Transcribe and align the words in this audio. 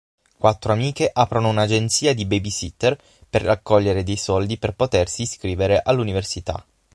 Quattro 0.35 0.71
amiche 0.71 1.07
aprono 1.13 1.49
un’agenzia 1.49 2.15
di 2.15 2.25
Babysitter 2.25 2.97
per 3.29 3.43
raccogliere 3.43 4.01
dei 4.01 4.17
soldi 4.17 4.57
per 4.57 4.73
potersi 4.73 5.21
iscrivere 5.21 5.79
all'università. 5.79 6.65